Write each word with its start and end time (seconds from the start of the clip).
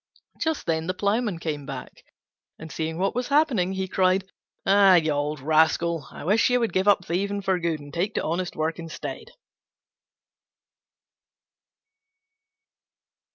Just 0.39 0.65
then 0.65 0.87
the 0.87 0.95
Ploughman 0.95 1.37
came 1.37 1.63
back, 1.67 2.03
and 2.57 2.71
seeing 2.71 2.97
what 2.97 3.13
was 3.13 3.27
happening, 3.27 3.73
he 3.73 3.87
cried, 3.87 4.23
"Ah, 4.65 4.95
you 4.95 5.11
old 5.11 5.39
rascal, 5.39 6.07
I 6.09 6.23
wish 6.23 6.49
you 6.49 6.59
would 6.59 6.73
give 6.73 6.87
up 6.87 7.05
thieving 7.05 7.43
for 7.43 7.59
good 7.59 7.79
and 7.79 7.93
take 7.93 8.15
to 8.15 8.23
honest 8.23 8.55
work 8.55 8.79
instead." 8.79 9.29